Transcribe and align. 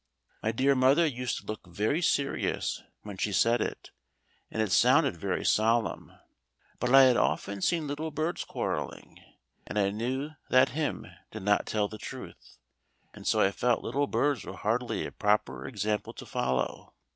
My 0.41 0.51
dear 0.51 0.73
mother 0.73 1.05
used 1.05 1.37
to 1.37 1.45
look 1.45 1.67
very 1.67 2.01
serious 2.01 2.81
when 3.03 3.17
she 3.17 3.31
said 3.31 3.61
it, 3.61 3.91
and 4.49 4.59
it 4.59 4.71
sounded 4.71 5.15
very 5.15 5.45
solemn. 5.45 6.11
But 6.79 6.95
I 6.95 7.03
had 7.03 7.17
often 7.17 7.61
seen 7.61 7.85
little 7.85 8.09
birds 8.09 8.43
quarrelling, 8.43 9.21
and 9.67 9.77
I 9.77 9.91
knew 9.91 10.31
that 10.49 10.69
hymn 10.69 11.05
did 11.29 11.43
not 11.43 11.67
tell 11.67 11.87
the 11.87 11.99
truth, 11.99 12.57
and 13.13 13.27
so 13.27 13.41
I 13.41 13.51
felt 13.51 13.83
little 13.83 14.07
birds 14.07 14.43
were 14.43 14.57
hardly 14.57 15.05
a 15.05 15.11
proper 15.11 15.67
example 15.67 16.13
to 16.13 16.25
follow. 16.25 16.95